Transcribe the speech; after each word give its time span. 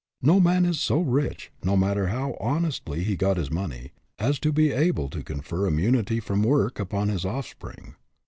No 0.23 0.39
man 0.39 0.65
is 0.65 0.79
so 0.79 0.99
rich, 0.99 1.51
no 1.63 1.77
matter 1.77 2.07
how 2.07 2.35
honestly 2.41 3.03
he 3.03 3.15
got 3.15 3.37
his 3.37 3.51
money, 3.51 3.91
as 4.17 4.39
to 4.39 4.51
be 4.51 4.71
able 4.71 5.11
to 5.11 5.21
confer 5.21 5.67
im 5.67 5.77
munity 5.77 6.19
from 6.19 6.41
work 6.41 6.79
upon 6.79 7.09
his 7.09 7.23
offspring. 7.23 7.93